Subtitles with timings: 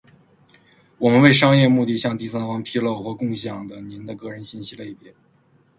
[0.97, 5.13] 我们为商业目的向第三方披露或共享的您的个人信息类别；